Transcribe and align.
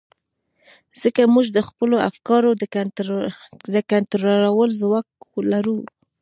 ځکه 1.01 1.21
موږ 1.33 1.45
د 1.53 1.59
خپلو 1.67 1.95
افکارو 2.09 2.49
د 3.75 3.77
کنټرول 3.91 4.69
ځواک 4.81 5.07
لرو. 5.51 5.77